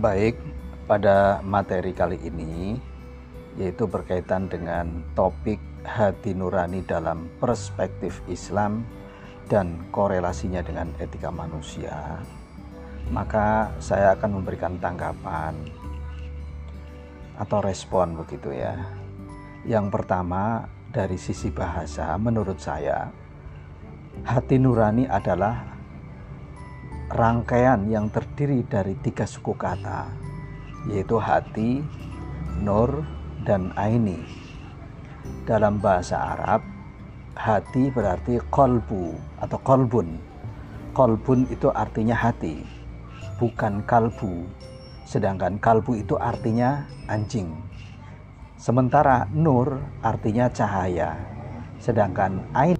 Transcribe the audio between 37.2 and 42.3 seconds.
hati berarti kolbu atau kolbun. Kolbun itu artinya